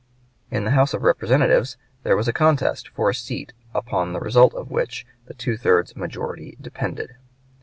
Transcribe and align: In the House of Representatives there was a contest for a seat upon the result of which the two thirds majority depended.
In 0.49 0.63
the 0.63 0.71
House 0.71 0.95
of 0.95 1.03
Representatives 1.03 1.77
there 2.01 2.15
was 2.17 2.27
a 2.27 2.33
contest 2.33 2.87
for 2.87 3.11
a 3.11 3.13
seat 3.13 3.53
upon 3.71 4.13
the 4.13 4.19
result 4.19 4.55
of 4.55 4.71
which 4.71 5.05
the 5.27 5.35
two 5.35 5.57
thirds 5.57 5.95
majority 5.95 6.57
depended. 6.59 7.17